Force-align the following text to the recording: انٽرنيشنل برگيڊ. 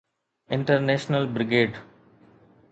انٽرنيشنل 0.55 1.23
برگيڊ. 1.37 1.71